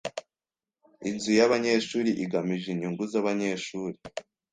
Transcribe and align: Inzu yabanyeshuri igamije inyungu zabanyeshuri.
Inzu 1.09 1.31
yabanyeshuri 1.39 2.09
igamije 2.23 2.67
inyungu 2.73 3.03
zabanyeshuri. 3.11 3.97